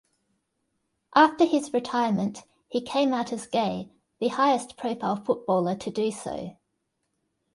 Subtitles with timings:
[1.13, 6.57] After his retirement, he came out as gay, the highest-profile footballer to do so.